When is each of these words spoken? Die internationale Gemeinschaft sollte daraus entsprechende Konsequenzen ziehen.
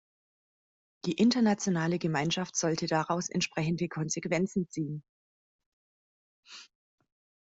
Die 1.05 1.11
internationale 1.11 1.99
Gemeinschaft 1.99 2.55
sollte 2.55 2.87
daraus 2.87 3.29
entsprechende 3.29 3.87
Konsequenzen 3.87 4.67
ziehen. 4.67 5.03